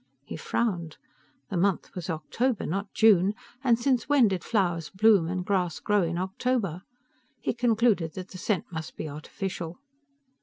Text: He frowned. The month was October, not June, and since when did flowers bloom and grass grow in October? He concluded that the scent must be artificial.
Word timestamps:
He 0.25 0.35
frowned. 0.35 0.97
The 1.51 1.57
month 1.57 1.93
was 1.93 2.09
October, 2.09 2.65
not 2.65 2.91
June, 2.91 3.35
and 3.63 3.77
since 3.77 4.09
when 4.09 4.29
did 4.29 4.43
flowers 4.43 4.89
bloom 4.89 5.27
and 5.27 5.45
grass 5.45 5.79
grow 5.79 6.01
in 6.01 6.17
October? 6.17 6.81
He 7.39 7.53
concluded 7.53 8.13
that 8.13 8.29
the 8.29 8.39
scent 8.39 8.71
must 8.71 8.95
be 8.97 9.07
artificial. 9.07 9.77